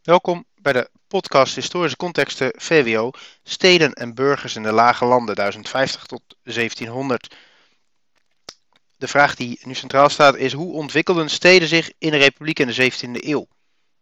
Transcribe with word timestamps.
Welkom 0.00 0.44
bij 0.54 0.72
de 0.72 0.90
podcast 1.08 1.54
Historische 1.54 1.96
Contexten 1.96 2.52
VWO 2.56 3.10
Steden 3.42 3.92
en 3.92 4.14
Burgers 4.14 4.56
in 4.56 4.62
de 4.62 4.72
Lage 4.72 5.04
Landen 5.04 5.34
1050 5.34 6.06
tot 6.06 6.22
1700. 6.42 7.34
De 8.96 9.08
vraag 9.08 9.34
die 9.34 9.60
nu 9.62 9.74
centraal 9.74 10.08
staat 10.08 10.36
is 10.36 10.52
hoe 10.52 10.72
ontwikkelden 10.72 11.30
steden 11.30 11.68
zich 11.68 11.92
in 11.98 12.10
de 12.10 12.16
republiek 12.16 12.58
in 12.58 12.66
de 12.66 12.92
17e 12.92 13.24
eeuw? 13.24 13.46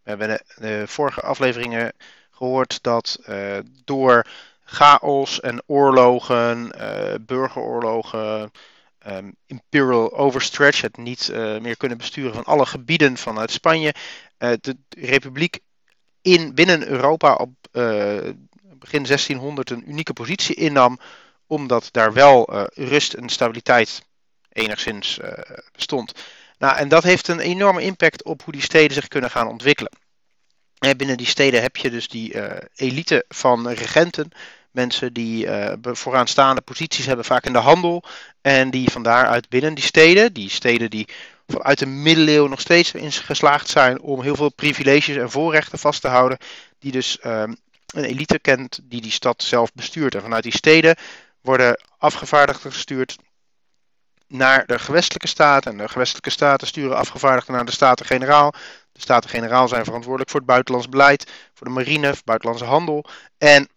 We 0.02 0.10
hebben 0.10 0.28
de, 0.28 0.44
de 0.56 0.82
vorige 0.86 1.20
afleveringen 1.20 1.92
gehoord 2.30 2.82
dat 2.82 3.18
uh, 3.28 3.58
door 3.84 4.26
chaos 4.64 5.40
en 5.40 5.62
oorlogen, 5.66 6.72
uh, 6.76 7.14
burgeroorlogen, 7.20 8.50
um, 9.06 9.36
imperial 9.46 10.16
overstretch, 10.16 10.80
het 10.80 10.96
niet 10.96 11.28
uh, 11.32 11.58
meer 11.58 11.76
kunnen 11.76 11.98
besturen 11.98 12.34
van 12.34 12.44
alle 12.44 12.66
gebieden 12.66 13.16
vanuit 13.16 13.50
Spanje, 13.50 13.94
de 14.38 14.76
republiek 14.88 15.60
in, 16.32 16.54
binnen 16.54 16.88
Europa 16.88 17.34
op 17.34 17.50
begin 18.78 19.02
1600 19.02 19.70
een 19.70 19.90
unieke 19.90 20.12
positie 20.12 20.54
innam, 20.54 20.98
omdat 21.46 21.88
daar 21.90 22.12
wel 22.12 22.68
rust 22.74 23.12
en 23.12 23.28
stabiliteit 23.28 24.02
enigszins 24.52 25.18
bestond. 25.72 26.12
Nou, 26.58 26.76
en 26.76 26.88
dat 26.88 27.02
heeft 27.02 27.28
een 27.28 27.40
enorme 27.40 27.82
impact 27.82 28.24
op 28.24 28.42
hoe 28.42 28.52
die 28.52 28.62
steden 28.62 28.94
zich 28.94 29.08
kunnen 29.08 29.30
gaan 29.30 29.48
ontwikkelen. 29.48 29.92
En 30.78 30.96
binnen 30.96 31.16
die 31.16 31.26
steden 31.26 31.62
heb 31.62 31.76
je 31.76 31.90
dus 31.90 32.08
die 32.08 32.34
elite 32.74 33.24
van 33.28 33.68
regenten. 33.68 34.30
Mensen 34.70 35.12
die 35.12 35.46
uh, 35.46 35.72
vooraanstaande 35.82 36.60
posities 36.60 37.06
hebben, 37.06 37.24
vaak 37.24 37.44
in 37.44 37.52
de 37.52 37.58
handel. 37.58 38.04
En 38.40 38.70
die 38.70 38.90
van 38.90 39.02
daaruit 39.02 39.48
binnen 39.48 39.74
die 39.74 39.84
steden, 39.84 40.32
die 40.32 40.50
steden 40.50 40.90
die 40.90 41.08
vanuit 41.46 41.78
de 41.78 41.86
middeleeuwen 41.86 42.50
nog 42.50 42.60
steeds 42.60 42.92
in 42.92 43.12
geslaagd 43.12 43.68
zijn 43.68 44.00
om 44.00 44.22
heel 44.22 44.36
veel 44.36 44.52
privileges 44.52 45.16
en 45.16 45.30
voorrechten 45.30 45.78
vast 45.78 46.00
te 46.00 46.08
houden. 46.08 46.38
Die 46.78 46.92
dus 46.92 47.18
uh, 47.22 47.42
een 47.86 48.04
elite 48.04 48.38
kent 48.38 48.80
die 48.82 49.00
die 49.00 49.10
stad 49.10 49.42
zelf 49.42 49.72
bestuurt. 49.72 50.14
En 50.14 50.22
vanuit 50.22 50.42
die 50.42 50.56
steden 50.56 50.96
worden 51.40 51.80
afgevaardigden 51.98 52.72
gestuurd 52.72 53.16
naar 54.26 54.66
de 54.66 54.78
gewestelijke 54.78 55.26
staten. 55.28 55.72
En 55.72 55.78
de 55.78 55.88
gewestelijke 55.88 56.30
staten 56.30 56.66
sturen 56.66 56.96
afgevaardigden 56.96 57.54
naar 57.54 57.64
de 57.64 57.72
Staten-Generaal. 57.72 58.50
De 58.92 59.00
Staten-Generaal 59.00 59.68
zijn 59.68 59.84
verantwoordelijk 59.84 60.30
voor 60.30 60.40
het 60.40 60.48
buitenlands 60.48 60.88
beleid, 60.88 61.30
voor 61.54 61.66
de 61.66 61.72
marine, 61.72 62.14
voor 62.14 62.24
buitenlandse 62.24 62.64
handel. 62.64 63.04
En 63.38 63.68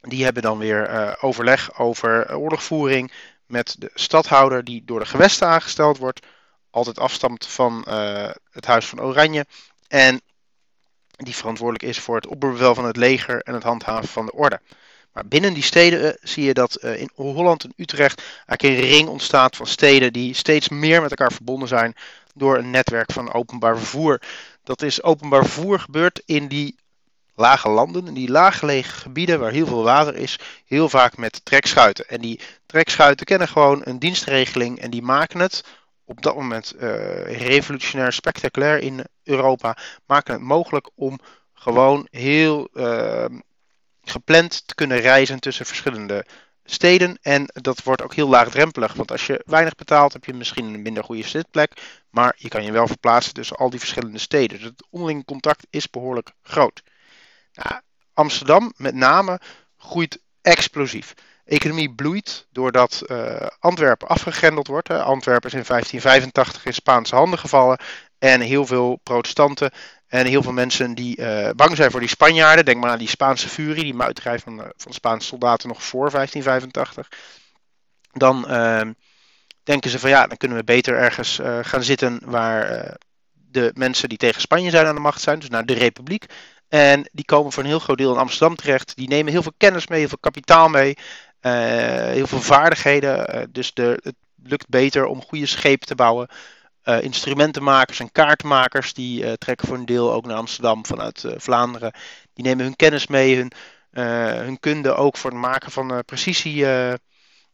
die 0.00 0.24
hebben 0.24 0.42
dan 0.42 0.58
weer 0.58 0.90
uh, 0.90 1.12
overleg 1.20 1.78
over 1.78 2.36
oorlogvoering 2.36 3.12
met 3.46 3.76
de 3.78 3.90
stadhouder 3.94 4.64
die 4.64 4.82
door 4.84 4.98
de 4.98 5.06
gewesten 5.06 5.46
aangesteld 5.46 5.98
wordt. 5.98 6.26
Altijd 6.70 6.98
afstamt 6.98 7.46
van 7.46 7.84
uh, 7.88 8.30
het 8.50 8.66
Huis 8.66 8.86
van 8.86 9.00
Oranje. 9.00 9.46
En 9.88 10.20
die 11.10 11.34
verantwoordelijk 11.34 11.84
is 11.84 11.98
voor 11.98 12.16
het 12.16 12.26
opperbevel 12.26 12.74
van 12.74 12.84
het 12.84 12.96
leger 12.96 13.42
en 13.42 13.54
het 13.54 13.62
handhaven 13.62 14.08
van 14.08 14.26
de 14.26 14.32
orde. 14.32 14.60
Maar 15.12 15.26
binnen 15.26 15.54
die 15.54 15.62
steden 15.62 16.04
uh, 16.04 16.10
zie 16.22 16.44
je 16.44 16.54
dat 16.54 16.76
in 16.76 17.10
Holland 17.14 17.64
en 17.64 17.72
Utrecht 17.76 18.22
eigenlijk 18.46 18.62
een 18.62 18.90
ring 18.90 19.08
ontstaat 19.08 19.56
van 19.56 19.66
steden 19.66 20.12
die 20.12 20.34
steeds 20.34 20.68
meer 20.68 21.02
met 21.02 21.10
elkaar 21.10 21.32
verbonden 21.32 21.68
zijn 21.68 21.94
door 22.34 22.58
een 22.58 22.70
netwerk 22.70 23.12
van 23.12 23.32
openbaar 23.32 23.78
vervoer. 23.78 24.20
Dat 24.64 24.82
is 24.82 25.02
openbaar 25.02 25.44
vervoer 25.44 25.80
gebeurt 25.80 26.22
in 26.24 26.48
die 26.48 26.76
lage 27.40 27.68
landen, 27.68 28.06
in 28.06 28.14
die 28.14 28.30
laaggelegen 28.30 28.92
gebieden 28.92 29.40
waar 29.40 29.52
heel 29.52 29.66
veel 29.66 29.82
water 29.82 30.16
is, 30.16 30.38
heel 30.66 30.88
vaak 30.88 31.16
met 31.16 31.44
trekschuiten. 31.44 32.08
En 32.08 32.20
die 32.20 32.40
trekschuiten 32.66 33.26
kennen 33.26 33.48
gewoon 33.48 33.80
een 33.84 33.98
dienstregeling 33.98 34.78
en 34.78 34.90
die 34.90 35.02
maken 35.02 35.40
het 35.40 35.64
op 36.04 36.22
dat 36.22 36.34
moment 36.34 36.74
uh, 36.74 36.80
revolutionair, 37.48 38.12
spectaculair 38.12 38.78
in 38.78 39.04
Europa, 39.24 39.76
maken 40.06 40.32
het 40.32 40.42
mogelijk 40.42 40.90
om 40.94 41.18
gewoon 41.54 42.06
heel 42.10 42.68
uh, 42.74 43.24
gepland 44.04 44.66
te 44.66 44.74
kunnen 44.74 45.00
reizen 45.00 45.40
tussen 45.40 45.66
verschillende 45.66 46.24
steden. 46.64 47.18
En 47.22 47.44
dat 47.46 47.82
wordt 47.82 48.02
ook 48.02 48.14
heel 48.14 48.28
laagdrempelig. 48.28 48.92
Want 48.92 49.10
als 49.10 49.26
je 49.26 49.42
weinig 49.46 49.74
betaalt, 49.74 50.12
heb 50.12 50.24
je 50.24 50.34
misschien 50.34 50.74
een 50.74 50.82
minder 50.82 51.04
goede 51.04 51.28
zitplek. 51.28 51.72
Maar 52.10 52.34
je 52.36 52.48
kan 52.48 52.64
je 52.64 52.72
wel 52.72 52.86
verplaatsen 52.86 53.34
tussen 53.34 53.56
al 53.56 53.70
die 53.70 53.78
verschillende 53.78 54.18
steden. 54.18 54.58
Dus 54.58 54.66
het 54.66 54.86
onderling 54.90 55.24
contact 55.24 55.66
is 55.70 55.90
behoorlijk 55.90 56.32
groot. 56.42 56.82
Amsterdam 58.14 58.72
met 58.76 58.94
name 58.94 59.40
groeit 59.76 60.18
explosief. 60.42 61.14
Economie 61.44 61.94
bloeit 61.94 62.46
doordat 62.50 63.02
uh, 63.06 63.46
Antwerpen 63.58 64.08
afgegrendeld 64.08 64.66
wordt. 64.66 64.90
Antwerpen 64.90 65.50
is 65.50 65.54
in 65.54 65.64
1585 65.66 66.64
in 66.64 66.74
Spaanse 66.74 67.14
handen 67.14 67.38
gevallen. 67.38 67.78
En 68.18 68.40
heel 68.40 68.66
veel 68.66 69.00
protestanten 69.02 69.70
en 70.06 70.26
heel 70.26 70.42
veel 70.42 70.52
mensen 70.52 70.94
die 70.94 71.20
uh, 71.20 71.50
bang 71.56 71.76
zijn 71.76 71.90
voor 71.90 72.00
die 72.00 72.08
Spanjaarden. 72.08 72.64
Denk 72.64 72.80
maar 72.80 72.90
aan 72.90 72.98
die 72.98 73.08
Spaanse 73.08 73.48
furie, 73.48 73.84
die 73.84 73.94
muiterij 73.94 74.38
van, 74.38 74.60
uh, 74.60 74.66
van 74.76 74.92
Spaanse 74.92 75.26
soldaten 75.26 75.68
nog 75.68 75.82
voor 75.82 76.10
1585. 76.10 77.08
Dan 78.12 78.44
uh, 78.48 78.80
denken 79.62 79.90
ze 79.90 79.98
van 79.98 80.10
ja, 80.10 80.26
dan 80.26 80.36
kunnen 80.36 80.56
we 80.56 80.64
beter 80.64 80.96
ergens 80.96 81.40
gaan 81.62 81.82
zitten 81.82 82.20
waar 82.24 82.96
de 83.32 83.70
mensen 83.74 84.08
die 84.08 84.18
tegen 84.18 84.40
Spanje 84.40 84.70
zijn 84.70 84.86
aan 84.86 84.94
de 84.94 85.00
macht 85.00 85.20
zijn. 85.20 85.38
Dus 85.38 85.48
naar 85.48 85.66
de 85.66 85.74
Republiek. 85.74 86.26
En 86.70 87.08
die 87.12 87.24
komen 87.24 87.52
voor 87.52 87.62
een 87.62 87.68
heel 87.68 87.78
groot 87.78 87.98
deel 87.98 88.12
in 88.12 88.18
Amsterdam 88.18 88.56
terecht. 88.56 88.96
Die 88.96 89.08
nemen 89.08 89.32
heel 89.32 89.42
veel 89.42 89.54
kennis 89.56 89.86
mee, 89.86 89.98
heel 89.98 90.08
veel 90.08 90.18
kapitaal 90.20 90.68
mee. 90.68 90.96
heel 91.40 92.26
veel 92.26 92.40
vaardigheden. 92.40 93.48
dus 93.52 93.74
de, 93.74 94.00
het 94.02 94.14
lukt 94.42 94.68
beter 94.68 95.06
om 95.06 95.22
goede 95.22 95.46
schepen 95.46 95.86
te 95.86 95.94
bouwen. 95.94 96.28
Uh, 96.84 97.02
instrumentenmakers 97.02 98.00
en 98.00 98.12
kaartmakers 98.12 98.94
die 98.94 99.38
trekken 99.38 99.66
voor 99.66 99.76
een 99.76 99.86
deel 99.86 100.12
ook 100.12 100.26
naar 100.26 100.36
Amsterdam 100.36 100.86
vanuit 100.86 101.24
Vlaanderen. 101.36 101.92
Die 102.34 102.44
nemen 102.44 102.64
hun 102.64 102.76
kennis 102.76 103.06
mee, 103.06 103.36
hun, 103.36 103.52
hun 104.44 104.60
kunde 104.60 104.94
ook 104.94 105.16
voor 105.16 105.30
het 105.30 105.40
maken 105.40 105.72
van 105.72 106.02
precisie 106.04 106.66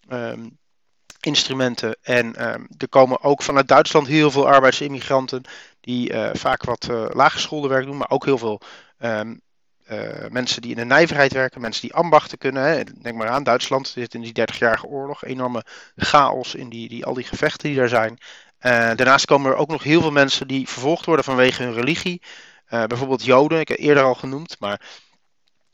um, 0.08 0.58
instrumenten. 1.20 1.96
En 2.02 2.52
um, 2.52 2.68
er 2.78 2.88
komen 2.88 3.22
ook 3.22 3.42
vanuit 3.42 3.68
Duitsland 3.68 4.06
heel 4.06 4.30
veel 4.30 4.48
arbeidsimmigranten 4.48 5.42
die 5.80 6.12
vaak 6.32 6.64
wat 6.64 6.88
laaggeschoolde 7.12 7.68
werk 7.68 7.84
doen, 7.84 7.96
maar 7.96 8.10
ook 8.10 8.24
heel 8.24 8.38
veel 8.38 8.60
um, 8.98 9.40
mensen 10.30 10.62
die 10.62 10.70
in 10.70 10.76
de 10.76 10.84
nijverheid 10.84 11.32
werken, 11.32 11.60
mensen 11.60 11.82
die 11.82 11.94
ambachten 11.94 12.38
kunnen. 12.38 12.62
Hè. 12.62 12.84
Denk 12.84 13.16
maar 13.16 13.28
aan 13.28 13.42
Duitsland, 13.42 13.88
zit 13.88 14.14
in 14.14 14.20
die 14.20 14.32
30-jarige 14.40 14.86
oorlog, 14.86 15.24
enorme 15.24 15.64
chaos 15.96 16.54
in 16.54 16.68
die, 16.68 16.88
die, 16.88 17.04
al 17.04 17.14
die 17.14 17.24
gevechten 17.24 17.68
die 17.68 17.78
daar 17.78 17.88
zijn. 17.88 18.18
Uh, 18.60 18.70
daarnaast 18.70 19.24
komen 19.24 19.50
er 19.50 19.56
ook 19.56 19.68
nog 19.68 19.82
heel 19.82 20.00
veel 20.00 20.12
mensen 20.12 20.46
die 20.46 20.68
vervolgd 20.68 21.04
worden 21.04 21.24
vanwege 21.24 21.62
hun 21.62 21.72
religie. 21.72 22.22
Uh, 22.70 22.84
bijvoorbeeld 22.84 23.24
Joden, 23.24 23.60
ik 23.60 23.68
heb 23.68 23.78
eerder 23.78 24.02
al 24.02 24.14
genoemd, 24.14 24.56
maar 24.58 24.80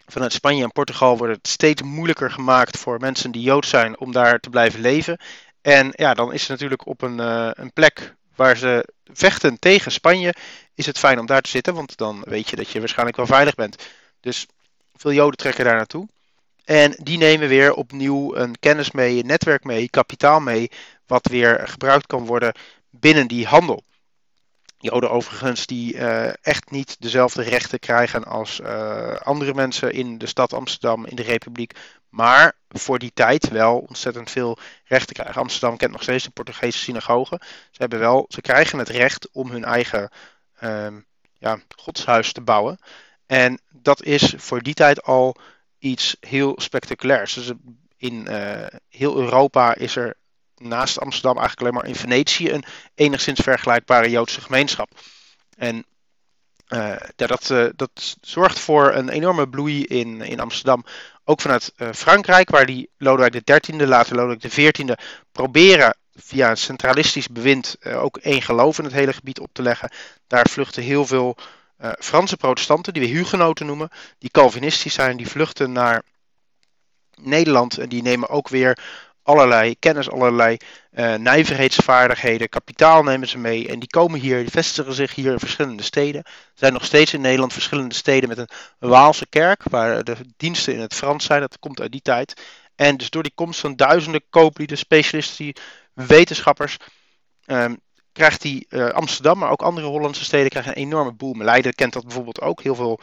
vanuit 0.06 0.32
Spanje 0.32 0.62
en 0.62 0.72
Portugal 0.72 1.16
wordt 1.16 1.36
het 1.36 1.48
steeds 1.48 1.82
moeilijker 1.82 2.30
gemaakt 2.30 2.78
voor 2.78 3.00
mensen 3.00 3.30
die 3.30 3.42
Jood 3.42 3.66
zijn 3.66 3.98
om 3.98 4.12
daar 4.12 4.38
te 4.38 4.50
blijven 4.50 4.80
leven. 4.80 5.20
En 5.60 5.92
ja, 5.92 6.14
dan 6.14 6.32
is 6.32 6.40
het 6.40 6.50
natuurlijk 6.50 6.86
op 6.86 7.02
een, 7.02 7.18
een 7.60 7.72
plek 7.72 8.14
waar 8.36 8.56
ze 8.56 8.88
vechten 9.12 9.58
tegen 9.58 9.92
Spanje, 9.92 10.34
is 10.74 10.86
het 10.86 10.98
fijn 10.98 11.18
om 11.18 11.26
daar 11.26 11.42
te 11.42 11.50
zitten, 11.50 11.74
want 11.74 11.96
dan 11.96 12.22
weet 12.24 12.50
je 12.50 12.56
dat 12.56 12.70
je 12.70 12.78
waarschijnlijk 12.78 13.16
wel 13.16 13.26
veilig 13.26 13.54
bent. 13.54 13.76
Dus 14.20 14.46
veel 14.94 15.12
Joden 15.12 15.36
trekken 15.36 15.64
daar 15.64 15.76
naartoe. 15.76 16.08
En 16.64 16.94
die 17.02 17.18
nemen 17.18 17.48
weer 17.48 17.74
opnieuw 17.74 18.36
een 18.36 18.58
kennis 18.58 18.90
mee, 18.90 19.18
een 19.18 19.26
netwerk 19.26 19.64
mee, 19.64 19.88
kapitaal 19.88 20.40
mee, 20.40 20.70
wat 21.06 21.26
weer 21.26 21.68
gebruikt 21.68 22.06
kan 22.06 22.26
worden 22.26 22.54
binnen 22.90 23.26
die 23.26 23.46
handel. 23.46 23.82
Joden 24.78 25.10
overigens 25.10 25.66
die 25.66 25.94
uh, 25.94 26.28
echt 26.42 26.70
niet 26.70 26.96
dezelfde 26.98 27.42
rechten 27.42 27.78
krijgen 27.78 28.24
als 28.24 28.60
uh, 28.60 29.14
andere 29.14 29.54
mensen 29.54 29.92
in 29.92 30.18
de 30.18 30.26
stad 30.26 30.52
Amsterdam, 30.52 31.06
in 31.06 31.16
de 31.16 31.22
Republiek. 31.22 31.72
Maar 32.12 32.52
voor 32.68 32.98
die 32.98 33.10
tijd 33.14 33.48
wel 33.48 33.78
ontzettend 33.78 34.30
veel 34.30 34.58
rechten 34.84 35.14
krijgen. 35.14 35.40
Amsterdam 35.40 35.76
kent 35.76 35.92
nog 35.92 36.02
steeds 36.02 36.24
de 36.24 36.30
Portugese 36.30 36.78
synagoge. 36.78 37.40
Ze, 37.46 37.76
hebben 37.78 37.98
wel, 37.98 38.24
ze 38.28 38.40
krijgen 38.40 38.78
het 38.78 38.88
recht 38.88 39.28
om 39.32 39.50
hun 39.50 39.64
eigen 39.64 40.10
uh, 40.60 40.86
ja, 41.38 41.58
godshuis 41.76 42.32
te 42.32 42.40
bouwen. 42.40 42.78
En 43.26 43.60
dat 43.70 44.02
is 44.02 44.34
voor 44.36 44.62
die 44.62 44.74
tijd 44.74 45.02
al 45.02 45.36
iets 45.78 46.16
heel 46.20 46.54
spectaculairs. 46.60 47.34
Dus 47.34 47.52
in 47.96 48.26
uh, 48.30 48.66
heel 48.88 49.16
Europa 49.16 49.74
is 49.74 49.96
er 49.96 50.16
naast 50.56 50.98
Amsterdam 50.98 51.38
eigenlijk 51.38 51.60
alleen 51.60 51.82
maar 51.82 51.90
in 51.90 52.00
Venetië 52.00 52.50
een 52.50 52.64
enigszins 52.94 53.40
vergelijkbare 53.40 54.10
Joodse 54.10 54.40
gemeenschap. 54.40 54.90
En 55.56 55.84
uh, 56.72 56.96
dat, 57.16 57.50
uh, 57.50 57.66
dat 57.76 58.16
zorgt 58.20 58.58
voor 58.58 58.94
een 58.94 59.08
enorme 59.08 59.48
bloei 59.48 59.84
in, 59.84 60.20
in 60.20 60.40
Amsterdam. 60.40 60.84
Ook 61.24 61.40
vanuit 61.40 61.72
uh, 61.76 61.88
Frankrijk, 61.94 62.50
waar 62.50 62.66
die 62.66 62.90
Lodewijk 62.98 63.44
XIII, 63.44 63.86
later 63.86 64.16
Lodewijk 64.16 64.40
XIV, 64.40 64.94
proberen 65.32 65.96
via 66.14 66.50
een 66.50 66.56
centralistisch 66.56 67.28
bewind 67.28 67.76
ook 67.84 68.16
één 68.16 68.42
geloof 68.42 68.78
in 68.78 68.84
het 68.84 68.92
hele 68.92 69.12
gebied 69.12 69.40
op 69.40 69.48
te 69.52 69.62
leggen. 69.62 69.90
Daar 70.26 70.48
vluchten 70.48 70.82
heel 70.82 71.06
veel 71.06 71.36
Franse 71.98 72.36
protestanten, 72.36 72.92
die 72.92 73.02
we 73.02 73.08
hugenoten 73.08 73.66
noemen, 73.66 73.88
die 74.18 74.30
Calvinistisch 74.30 74.94
zijn, 74.94 75.16
die 75.16 75.28
vluchten 75.28 75.72
naar 75.72 76.02
Nederland 77.20 77.78
en 77.78 77.88
die 77.88 78.02
nemen 78.02 78.28
ook 78.28 78.48
weer 78.48 78.78
allerlei 79.22 79.78
kennis, 79.78 80.10
allerlei 80.10 80.56
uh, 80.92 81.14
nijverheidsvaardigheden, 81.14 82.48
kapitaal 82.48 83.02
nemen 83.02 83.28
ze 83.28 83.38
mee. 83.38 83.68
En 83.68 83.78
die 83.78 83.88
komen 83.88 84.20
hier, 84.20 84.38
die 84.38 84.50
vestigen 84.50 84.94
zich 84.94 85.14
hier 85.14 85.32
in 85.32 85.38
verschillende 85.38 85.82
steden. 85.82 86.22
Er 86.24 86.52
zijn 86.54 86.72
nog 86.72 86.84
steeds 86.84 87.14
in 87.14 87.20
Nederland 87.20 87.52
verschillende 87.52 87.94
steden 87.94 88.28
met 88.28 88.38
een 88.38 88.48
Waalse 88.78 89.26
kerk, 89.26 89.62
waar 89.70 90.04
de 90.04 90.16
diensten 90.36 90.74
in 90.74 90.80
het 90.80 90.94
Frans 90.94 91.24
zijn. 91.24 91.40
Dat 91.40 91.58
komt 91.58 91.80
uit 91.80 91.92
die 91.92 92.02
tijd. 92.02 92.42
En 92.74 92.96
dus 92.96 93.10
door 93.10 93.22
die 93.22 93.32
komst 93.34 93.60
van 93.60 93.76
duizenden 93.76 94.24
kooplieden, 94.30 94.78
specialisten, 94.78 95.52
wetenschappers, 95.94 96.76
um, 97.46 97.80
krijgt 98.12 98.42
die 98.42 98.66
uh, 98.68 98.88
Amsterdam, 98.88 99.38
maar 99.38 99.50
ook 99.50 99.62
andere 99.62 99.86
Hollandse 99.86 100.24
steden 100.24 100.50
krijgen 100.50 100.72
een 100.76 100.82
enorme 100.82 101.12
boom. 101.12 101.42
Leiden 101.42 101.74
kent 101.74 101.92
dat 101.92 102.04
bijvoorbeeld 102.04 102.40
ook. 102.40 102.62
Heel 102.62 102.74
veel 102.74 103.00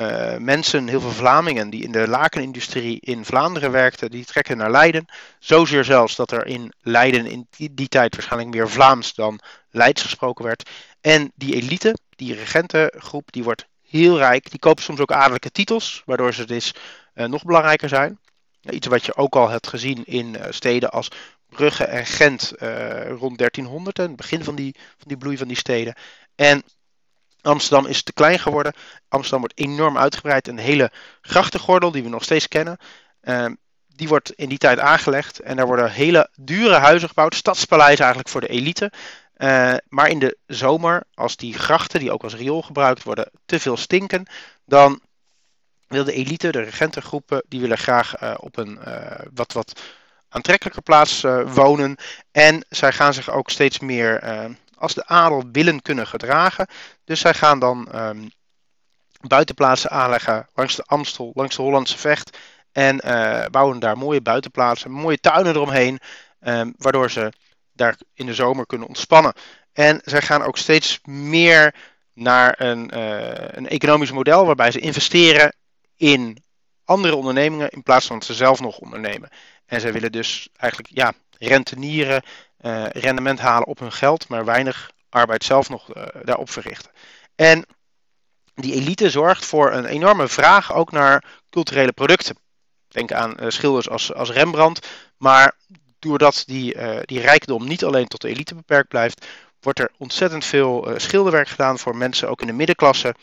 uh, 0.00 0.36
mensen, 0.36 0.88
heel 0.88 1.00
veel 1.00 1.10
Vlamingen 1.10 1.70
die 1.70 1.82
in 1.82 1.92
de 1.92 2.08
lakenindustrie 2.08 3.00
in 3.00 3.24
Vlaanderen 3.24 3.70
werkten, 3.70 4.10
die 4.10 4.24
trekken 4.24 4.56
naar 4.56 4.70
Leiden. 4.70 5.04
Zozeer 5.38 5.84
zelfs 5.84 6.16
dat 6.16 6.30
er 6.30 6.46
in 6.46 6.72
Leiden 6.80 7.26
in 7.26 7.46
die, 7.50 7.88
tijd 7.88 8.14
waarschijnlijk 8.14 8.54
meer 8.54 8.70
Vlaams 8.70 9.14
dan 9.14 9.40
Leids 9.70 10.02
gesproken 10.02 10.44
werd. 10.44 10.70
En 11.00 11.32
die 11.34 11.54
elite, 11.54 11.96
die 12.16 12.34
regentengroep, 12.34 13.32
die 13.32 13.44
wordt 13.44 13.66
heel 13.82 14.18
rijk. 14.18 14.50
Die 14.50 14.58
koopt 14.58 14.82
soms 14.82 15.00
ook 15.00 15.12
adellijke 15.12 15.50
titels, 15.50 16.02
waardoor 16.06 16.34
ze 16.34 16.44
dus 16.46 16.74
uh, 17.14 17.26
nog 17.26 17.44
belangrijker 17.44 17.88
zijn. 17.88 18.18
Iets 18.70 18.86
wat 18.86 19.04
je 19.04 19.16
ook 19.16 19.36
al 19.36 19.48
hebt 19.48 19.68
gezien 19.68 20.04
in 20.04 20.34
uh, 20.34 20.42
steden 20.50 20.90
als 20.90 21.08
Brugge 21.48 21.84
en 21.84 22.06
Gent 22.06 22.52
rond 23.18 23.38
1300, 23.38 23.96
het 23.96 24.16
begin 24.16 24.44
van 24.44 24.54
die, 24.54 24.74
van 24.74 25.08
die 25.08 25.16
bloei 25.16 25.36
van 25.36 25.48
die 25.48 25.56
steden. 25.56 25.94
En 26.34 26.62
Amsterdam 27.42 27.86
is 27.86 28.02
te 28.02 28.12
klein 28.12 28.38
geworden. 28.38 28.72
Amsterdam 29.08 29.40
wordt 29.40 29.58
enorm 29.58 29.98
uitgebreid. 29.98 30.48
Een 30.48 30.58
hele 30.58 30.90
grachtengordel 31.20 31.90
die 31.90 32.02
we 32.02 32.08
nog 32.08 32.22
steeds 32.22 32.48
kennen. 32.48 32.78
Uh, 33.22 33.46
die 33.86 34.08
wordt 34.08 34.32
in 34.32 34.48
die 34.48 34.58
tijd 34.58 34.78
aangelegd. 34.78 35.38
En 35.38 35.56
daar 35.56 35.66
worden 35.66 35.90
hele 35.90 36.28
dure 36.36 36.74
huizen 36.74 37.08
gebouwd. 37.08 37.34
Stadspaleis 37.34 37.98
eigenlijk 37.98 38.28
voor 38.28 38.40
de 38.40 38.48
elite. 38.48 38.92
Uh, 39.36 39.74
maar 39.88 40.08
in 40.08 40.18
de 40.18 40.36
zomer, 40.46 41.02
als 41.14 41.36
die 41.36 41.54
grachten, 41.54 42.00
die 42.00 42.12
ook 42.12 42.22
als 42.22 42.34
riool 42.34 42.62
gebruikt 42.62 43.02
worden, 43.02 43.30
te 43.46 43.60
veel 43.60 43.76
stinken. 43.76 44.26
Dan 44.64 45.00
wil 45.86 46.04
de 46.04 46.12
elite, 46.12 46.50
de 46.50 46.62
regentengroepen, 46.62 47.42
die 47.48 47.60
willen 47.60 47.78
graag 47.78 48.22
uh, 48.22 48.34
op 48.36 48.56
een 48.56 48.78
uh, 48.86 49.18
wat, 49.34 49.52
wat 49.52 49.80
aantrekkelijke 50.28 50.80
plaats 50.80 51.20
wonen. 51.44 51.96
En 52.32 52.64
zij 52.68 52.92
gaan 52.92 53.14
zich 53.14 53.30
ook 53.30 53.50
steeds 53.50 53.78
meer 53.78 54.22
als 54.80 54.94
de 54.94 55.06
adel 55.06 55.44
willen 55.52 55.82
kunnen 55.82 56.06
gedragen. 56.06 56.66
Dus 57.04 57.20
zij 57.20 57.34
gaan 57.34 57.58
dan 57.58 57.88
um, 57.94 58.30
buitenplaatsen 59.20 59.90
aanleggen 59.90 60.48
langs 60.54 60.76
de 60.76 60.82
Amstel, 60.86 61.30
langs 61.34 61.56
de 61.56 61.62
Hollandse 61.62 61.98
Vecht. 61.98 62.38
En 62.72 63.00
uh, 63.04 63.46
bouwen 63.46 63.78
daar 63.78 63.98
mooie 63.98 64.20
buitenplaatsen, 64.20 64.90
mooie 64.90 65.20
tuinen 65.20 65.54
eromheen. 65.54 65.98
Um, 66.40 66.74
waardoor 66.76 67.10
ze 67.10 67.32
daar 67.72 67.96
in 68.14 68.26
de 68.26 68.34
zomer 68.34 68.66
kunnen 68.66 68.88
ontspannen. 68.88 69.32
En 69.72 70.00
zij 70.04 70.22
gaan 70.22 70.42
ook 70.42 70.56
steeds 70.58 71.00
meer 71.04 71.74
naar 72.14 72.54
een, 72.60 72.90
uh, 72.94 73.28
een 73.34 73.68
economisch 73.68 74.12
model 74.12 74.46
waarbij 74.46 74.70
ze 74.70 74.80
investeren 74.80 75.54
in 75.96 76.42
andere 76.84 77.16
ondernemingen 77.16 77.70
in 77.70 77.82
plaats 77.82 78.06
van 78.06 78.18
dat 78.18 78.26
ze 78.26 78.34
zelf 78.34 78.60
nog 78.60 78.78
ondernemen. 78.78 79.28
En 79.66 79.80
zij 79.80 79.92
willen 79.92 80.12
dus 80.12 80.48
eigenlijk 80.56 80.94
ja, 80.94 81.12
rentenieren, 81.38 82.22
uh, 82.62 82.86
rendement 82.86 83.40
halen 83.40 83.66
op 83.66 83.78
hun 83.78 83.92
geld, 83.92 84.28
maar 84.28 84.44
weinig 84.44 84.90
arbeid 85.08 85.44
zelf 85.44 85.68
nog 85.68 85.96
uh, 85.96 86.04
daarop 86.24 86.50
verrichten. 86.50 86.90
En 87.34 87.66
die 88.54 88.74
elite 88.74 89.10
zorgt 89.10 89.44
voor 89.44 89.72
een 89.72 89.84
enorme 89.84 90.28
vraag 90.28 90.74
ook 90.74 90.92
naar 90.92 91.24
culturele 91.50 91.92
producten. 91.92 92.36
Denk 92.88 93.12
aan 93.12 93.36
uh, 93.40 93.48
schilders 93.48 93.88
als, 93.88 94.14
als 94.14 94.30
Rembrandt, 94.30 94.88
maar 95.16 95.56
doordat 95.98 96.42
die, 96.46 96.76
die 97.04 97.20
rijkdom 97.20 97.66
niet 97.66 97.84
alleen 97.84 98.06
tot 98.06 98.20
de 98.20 98.28
elite 98.28 98.54
beperkt 98.54 98.88
blijft, 98.88 99.26
wordt 99.60 99.78
er 99.78 99.90
ontzettend 99.98 100.44
veel 100.44 100.88
schilderwerk 100.96 101.48
gedaan 101.48 101.78
voor 101.78 101.96
mensen, 101.96 102.28
ook 102.28 102.40
in 102.40 102.46
de 102.46 102.52
middenklasse, 102.52 103.14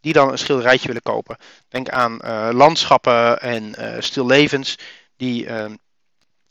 die 0.00 0.12
dan 0.12 0.30
een 0.30 0.38
schilderijtje 0.38 0.86
willen 0.86 1.02
kopen. 1.02 1.36
Denk 1.68 1.88
aan 1.88 2.16
landschappen 2.54 3.40
en 3.40 3.74
stillevens 4.02 4.78
die 5.16 5.46
ehm, 5.46 5.74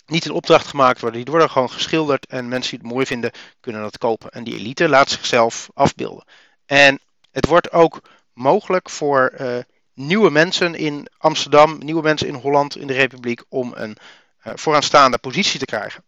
niet 0.08 0.26
in 0.26 0.32
opdracht 0.32 0.68
gemaakt 0.68 1.02
worden. 1.02 1.22
Die 1.22 1.32
worden 1.32 1.50
gewoon 1.50 1.72
geschilderd 1.72 2.26
en 2.26 2.48
mensen 2.48 2.72
die 2.72 2.80
het 2.80 2.94
mooi 2.94 3.06
vinden 3.06 3.32
kunnen 3.60 3.82
dat 3.82 3.98
kopen. 3.98 4.30
En 4.30 4.44
die 4.44 4.56
elite 4.56 4.90
laat 4.90 5.10
zichzelf 5.10 5.70
afbeelden. 5.74 6.26
En 6.66 7.00
het 7.32 7.46
wordt 7.46 7.72
ook 7.72 8.02
mogelijk 8.34 8.90
voor 8.90 9.34
uh, 9.40 9.58
nieuwe 9.94 10.30
mensen 10.30 10.76
in 10.76 11.08
Amsterdam, 11.18 11.78
nieuwe 11.78 12.02
mensen 12.02 12.28
in 12.28 12.34
Holland, 12.34 12.78
in 12.78 12.88
de 12.88 12.94
Republiek, 12.94 13.44
om 13.50 13.74
een 13.76 13.98
uh, 14.44 14.54
vooraanstaande 14.56 15.18
positie 15.18 15.60
te 15.60 15.66
krijgen. 15.66 16.04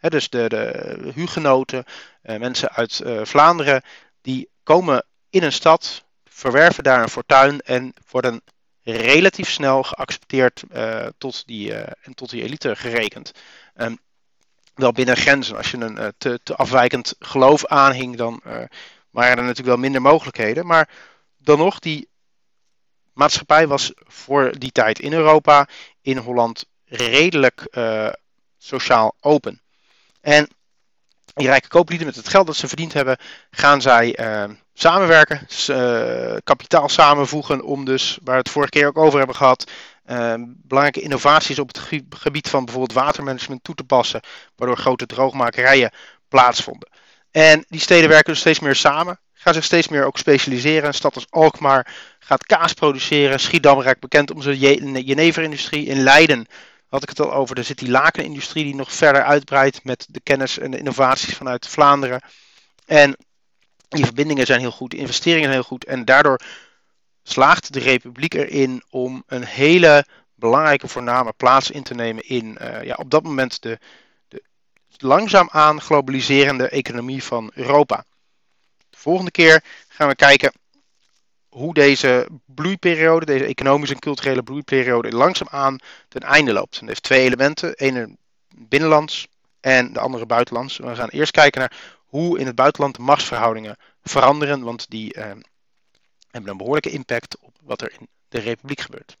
Dus 0.00 0.28
de, 0.28 0.48
de 0.48 1.12
hugenoten, 1.14 1.84
uh, 2.22 2.38
mensen 2.38 2.70
uit 2.70 3.02
Vlaanderen, 3.22 3.82
die 4.20 4.48
komen 4.62 5.04
in 5.30 5.42
een 5.42 5.52
stad, 5.52 6.04
verwerven 6.24 6.84
daar 6.84 7.02
een 7.02 7.08
fortuin 7.08 7.60
en 7.60 7.94
worden 8.10 8.42
relatief 8.82 9.50
snel 9.50 9.82
geaccepteerd 9.82 10.62
uh, 10.72 11.06
tot, 11.18 11.46
die, 11.46 11.70
uh, 11.70 11.78
en 11.78 12.14
tot 12.14 12.30
die 12.30 12.42
elite 12.42 12.76
gerekend. 12.76 13.32
Um, 13.76 13.98
wel 14.74 14.92
binnen 14.92 15.16
grenzen. 15.16 15.56
Als 15.56 15.70
je 15.70 15.76
een 15.76 15.98
uh, 15.98 16.06
te, 16.18 16.40
te, 16.42 16.56
afwijkend 16.56 17.14
geloof 17.18 17.66
aanhing, 17.66 18.16
dan 18.16 18.40
waren 19.10 19.36
er 19.36 19.42
natuurlijk 19.42 19.66
wel 19.68 19.76
minder 19.76 20.02
mogelijkheden. 20.02 20.66
Maar 20.66 20.88
dan 21.38 21.58
nog, 21.58 21.78
die 21.78 22.08
maatschappij 23.12 23.66
was 23.66 23.92
voor 23.96 24.58
die 24.58 24.72
tijd 24.72 24.98
in 24.98 25.12
Europa, 25.12 25.68
in 26.00 26.16
Holland, 26.16 26.64
redelijk 26.84 27.66
sociaal 28.58 29.14
open. 29.20 29.60
En 30.20 30.48
die 31.34 31.46
rijke 31.46 31.68
kooplieden 31.68 32.06
met 32.06 32.16
het 32.16 32.28
geld 32.28 32.46
dat 32.46 32.56
ze 32.56 32.68
verdiend 32.68 32.92
hebben, 32.92 33.18
gaan 33.50 33.80
zij 33.80 34.16
samenwerken, 34.80 35.46
uh, 35.70 36.36
kapitaal 36.44 36.88
samenvoegen 36.88 37.62
om 37.62 37.84
dus, 37.84 38.18
waar 38.22 38.34
we 38.34 38.40
het 38.40 38.50
vorige 38.50 38.70
keer 38.70 38.86
ook 38.86 38.98
over 38.98 39.18
hebben 39.18 39.36
gehad, 39.36 39.70
uh, 40.06 40.34
belangrijke 40.46 41.00
innovaties 41.00 41.58
op 41.58 41.68
het 41.68 41.78
gebied 42.10 42.48
van 42.48 42.64
bijvoorbeeld 42.64 42.98
watermanagement 42.98 43.64
toe 43.64 43.74
te 43.74 43.84
passen, 43.84 44.20
waardoor 44.56 44.76
grote 44.76 45.06
droogmakerijen 45.06 45.92
plaatsvonden. 46.28 46.88
En 47.30 47.64
die 47.68 47.80
steden 47.80 48.08
werken 48.08 48.32
dus 48.32 48.40
steeds 48.40 48.60
meer 48.60 48.74
samen, 48.74 49.20
gaan 49.32 49.54
zich 49.54 49.64
steeds 49.64 49.88
meer 49.88 50.04
ook 50.04 50.18
specialiseren. 50.18 50.86
Een 50.86 50.94
stad 50.94 51.14
als 51.14 51.26
Alkmaar 51.30 51.94
gaat 52.18 52.46
kaas 52.46 52.72
produceren, 52.72 53.40
Schiedam 53.40 53.80
raakt 53.80 54.00
bekend 54.00 54.30
om 54.30 54.42
zijn 54.42 54.58
jeneverindustrie. 55.04 55.86
In 55.86 56.02
Leiden 56.02 56.46
had 56.88 57.02
ik 57.02 57.08
het 57.08 57.20
al 57.20 57.32
over, 57.32 57.56
er 57.56 57.64
zit 57.64 57.78
die 57.78 57.90
lakenindustrie 57.90 58.64
die 58.64 58.74
nog 58.74 58.92
verder 58.92 59.24
uitbreidt 59.24 59.84
met 59.84 60.06
de 60.08 60.20
kennis 60.22 60.58
en 60.58 60.70
de 60.70 60.78
innovaties 60.78 61.36
vanuit 61.36 61.68
Vlaanderen. 61.68 62.20
En 62.86 63.16
die 63.90 64.04
verbindingen 64.04 64.46
zijn 64.46 64.60
heel 64.60 64.70
goed, 64.70 64.90
de 64.90 64.96
investeringen 64.96 65.42
zijn 65.42 65.54
heel 65.54 65.68
goed. 65.68 65.84
En 65.84 66.04
daardoor 66.04 66.40
slaagt 67.22 67.72
de 67.72 67.80
Republiek 67.80 68.34
erin 68.34 68.82
om 68.90 69.22
een 69.26 69.44
hele 69.44 70.04
belangrijke 70.34 70.88
voorname 70.88 71.32
plaats 71.32 71.70
in 71.70 71.82
te 71.82 71.94
nemen 71.94 72.28
in 72.28 72.58
uh, 72.60 72.82
ja, 72.82 72.94
op 72.98 73.10
dat 73.10 73.22
moment 73.22 73.62
de, 73.62 73.78
de 74.28 74.42
langzaamaan 74.96 75.80
globaliserende 75.80 76.68
economie 76.68 77.22
van 77.22 77.50
Europa. 77.54 78.04
De 78.90 78.98
volgende 78.98 79.30
keer 79.30 79.64
gaan 79.88 80.08
we 80.08 80.14
kijken 80.14 80.52
hoe 81.48 81.74
deze 81.74 82.28
bloeiperiode, 82.46 83.26
deze 83.26 83.44
economische 83.44 83.94
en 83.94 84.00
culturele 84.00 84.42
bloeiperiode, 84.42 85.12
langzaamaan 85.12 85.78
ten 86.08 86.20
einde 86.20 86.52
loopt. 86.52 86.78
En 86.80 86.86
heeft 86.86 87.02
twee 87.02 87.24
elementen. 87.24 87.72
Eén 87.76 88.18
binnenlands 88.54 89.28
en 89.60 89.92
de 89.92 90.00
andere 90.00 90.26
buitenlands. 90.26 90.76
We 90.76 90.94
gaan 90.94 91.08
eerst 91.08 91.32
kijken 91.32 91.60
naar 91.60 91.72
hoe 92.06 92.38
in 92.38 92.46
het 92.46 92.54
buitenland 92.54 92.96
de 92.96 93.02
machtsverhoudingen 93.02 93.76
veranderen, 94.02 94.62
want 94.62 94.90
die 94.90 95.16
uh, 95.16 95.22
hebben 96.30 96.50
een 96.50 96.56
behoorlijke 96.56 96.90
impact 96.90 97.38
op 97.38 97.56
wat 97.62 97.82
er 97.82 97.92
in 97.98 98.08
de 98.28 98.38
republiek 98.38 98.80
gebeurt. 98.80 99.16